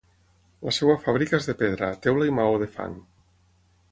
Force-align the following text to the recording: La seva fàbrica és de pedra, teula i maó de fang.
La 0.67 0.71
seva 0.77 0.95
fàbrica 1.03 1.39
és 1.41 1.49
de 1.51 1.55
pedra, 1.59 1.91
teula 2.07 2.29
i 2.31 2.35
maó 2.39 2.57
de 2.65 2.69
fang. 2.79 2.99